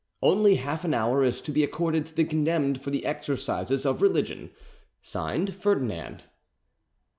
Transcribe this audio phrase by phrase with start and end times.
[0.23, 4.01] Only half an hour is to be accorded to the condemned for the exercises of
[4.01, 4.49] religion.
[5.03, 6.23] "(Signed) FERDINAND."